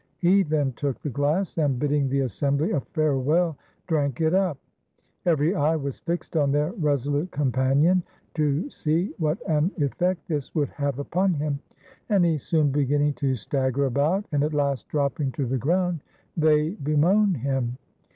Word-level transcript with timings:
He 0.17 0.41
then 0.41 0.71
took 0.75 0.99
the 1.03 1.11
glass 1.11 1.59
and 1.59 1.77
bidding 1.77 2.09
the 2.09 2.21
assembly 2.21 2.71
a 2.71 2.79
farewell, 2.79 3.55
drank 3.85 4.19
it 4.19 4.33
up. 4.33 4.57
Every 5.27 5.53
eye 5.53 5.75
was 5.75 5.99
fixed 5.99 6.35
on 6.35 6.51
their 6.51 6.71
resolute 6.71 7.29
companion 7.29 8.01
to 8.33 8.67
see 8.71 9.13
what 9.19 9.37
an 9.47 9.69
effect 9.77 10.27
this 10.27 10.55
would 10.55 10.69
have 10.69 10.97
upon 10.97 11.35
him 11.35 11.59
and 12.09 12.25
he 12.25 12.39
soon 12.39 12.71
beginning 12.71 13.13
to 13.21 13.35
stagger 13.35 13.85
about 13.85 14.25
and 14.31 14.43
at 14.43 14.55
last 14.55 14.87
dropping 14.87 15.33
to 15.33 15.45
the 15.45 15.59
ground 15.59 15.99
they 16.35 16.71
bemoan 16.71 17.35
him. 17.35 17.77